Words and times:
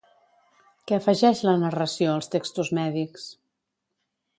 Què 0.91 0.95
afegeix 0.97 1.43
la 1.49 1.55
narració 1.65 2.11
als 2.17 2.33
textos 2.39 2.77
mèdics? 2.83 3.33